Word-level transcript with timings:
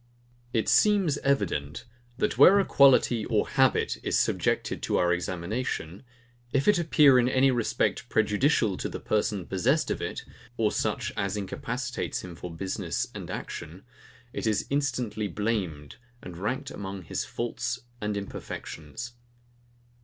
IT 0.51 0.67
seems 0.67 1.19
evident, 1.19 1.85
that 2.17 2.35
where 2.35 2.59
a 2.59 2.65
quality 2.65 3.23
or 3.25 3.47
habit 3.49 3.97
is 4.01 4.17
subjected 4.17 4.81
to 4.81 4.97
our 4.97 5.13
examination, 5.13 6.01
if 6.51 6.67
it 6.67 6.79
appear 6.79 7.19
in 7.19 7.29
any 7.29 7.51
respect 7.51 8.09
prejudicial 8.09 8.77
to 8.77 8.89
the 8.89 8.99
person 8.99 9.45
possessed 9.45 9.91
of 9.91 10.01
it, 10.01 10.25
or 10.57 10.71
such 10.71 11.13
as 11.15 11.37
incapacitates 11.37 12.23
him 12.23 12.35
for 12.35 12.49
business 12.51 13.09
and 13.13 13.29
action, 13.29 13.83
it 14.33 14.47
is 14.47 14.65
instantly 14.71 15.27
blamed, 15.27 15.97
and 16.23 16.35
ranked 16.35 16.71
among 16.71 17.03
his 17.03 17.23
faults 17.23 17.81
and 18.01 18.17
imperfections. 18.17 19.13